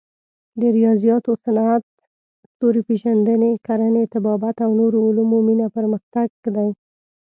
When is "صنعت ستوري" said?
1.43-2.81